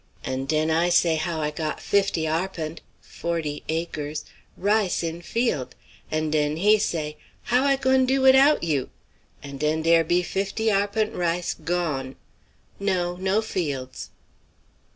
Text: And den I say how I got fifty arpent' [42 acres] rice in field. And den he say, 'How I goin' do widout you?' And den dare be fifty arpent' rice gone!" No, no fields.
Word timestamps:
And 0.23 0.47
den 0.47 0.71
I 0.71 0.89
say 0.89 1.13
how 1.17 1.41
I 1.41 1.51
got 1.51 1.79
fifty 1.79 2.23
arpent' 2.27 2.81
[42 3.01 3.63
acres] 3.69 4.25
rice 4.57 5.03
in 5.03 5.21
field. 5.21 5.75
And 6.09 6.31
den 6.31 6.57
he 6.57 6.79
say, 6.79 7.17
'How 7.43 7.65
I 7.65 7.75
goin' 7.75 8.07
do 8.07 8.21
widout 8.21 8.63
you?' 8.63 8.89
And 9.43 9.59
den 9.59 9.83
dare 9.83 10.03
be 10.03 10.23
fifty 10.23 10.71
arpent' 10.71 11.13
rice 11.13 11.53
gone!" 11.53 12.15
No, 12.79 13.15
no 13.17 13.43
fields. 13.43 14.09